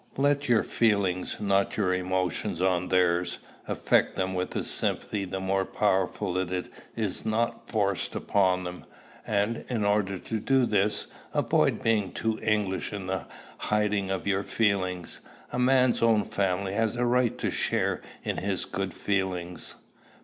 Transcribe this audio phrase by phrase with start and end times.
[0.17, 5.63] Let your feelings, not your efforts on theirs, affect them with a sympathy the more
[5.63, 8.85] powerful that it is not forced upon them;
[9.27, 13.27] and, in order to do this, avoid being too English in the
[13.59, 15.19] hiding of your feelings.
[15.51, 19.75] A man's own family has a right to share in his good feelings.